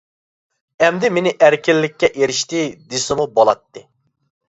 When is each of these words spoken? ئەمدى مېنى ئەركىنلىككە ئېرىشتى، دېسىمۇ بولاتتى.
ئەمدى 0.85 1.11
مېنى 1.17 1.35
ئەركىنلىككە 1.49 2.11
ئېرىشتى، 2.19 2.67
دېسىمۇ 2.97 3.33
بولاتتى. 3.41 3.89